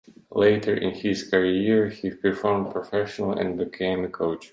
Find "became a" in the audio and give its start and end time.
3.55-4.09